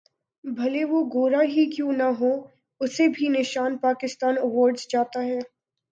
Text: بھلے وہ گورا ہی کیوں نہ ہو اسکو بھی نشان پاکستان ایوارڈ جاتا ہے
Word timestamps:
بھلے 0.43 0.83
وہ 0.83 1.03
گورا 1.13 1.41
ہی 1.47 1.65
کیوں 1.71 1.91
نہ 1.93 2.09
ہو 2.19 2.31
اسکو 2.81 3.11
بھی 3.13 3.27
نشان 3.29 3.77
پاکستان 3.79 4.37
ایوارڈ 4.37 4.77
جاتا 4.89 5.23
ہے 5.23 5.39